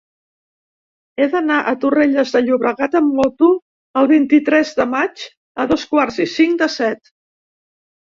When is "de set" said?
6.67-7.17